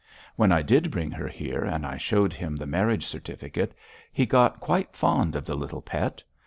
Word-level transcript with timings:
When 0.35 0.51
I 0.51 0.63
did 0.63 0.89
bring 0.89 1.11
her 1.11 1.27
here, 1.27 1.63
and 1.63 1.85
I 1.85 1.97
showed 1.97 2.33
him 2.33 2.55
the 2.55 2.65
marriage 2.65 3.05
certificate, 3.05 3.75
he 4.11 4.25
got 4.25 4.59
quite 4.59 4.95
fond 4.95 5.35
of 5.35 5.45
the 5.45 5.53
little 5.53 5.83
pet. 5.83 6.23